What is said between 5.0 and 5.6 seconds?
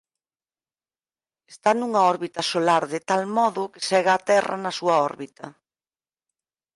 órbita.